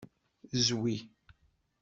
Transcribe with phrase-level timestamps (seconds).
[0.65, 0.95] Zwi.